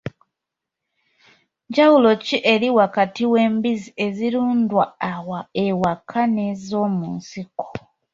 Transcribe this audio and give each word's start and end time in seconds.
Njawulo 1.67 2.09
ki 2.25 2.37
eri 2.53 2.69
wakati 2.79 3.23
w'embizzi 3.31 3.89
ezirundwa 4.05 4.83
ewaka 5.65 6.21
n'ezomunsiko. 6.33 7.65